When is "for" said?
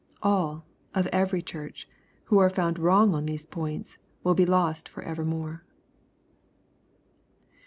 4.89-5.03